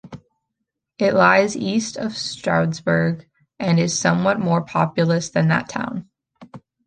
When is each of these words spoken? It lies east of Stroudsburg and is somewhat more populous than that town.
It 0.97 1.13
lies 1.13 1.55
east 1.55 1.95
of 1.95 2.17
Stroudsburg 2.17 3.27
and 3.59 3.79
is 3.79 3.95
somewhat 3.95 4.39
more 4.39 4.63
populous 4.63 5.29
than 5.29 5.49
that 5.49 5.69
town. 5.69 6.09